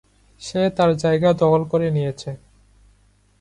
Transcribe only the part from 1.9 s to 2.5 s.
নিয়েছে।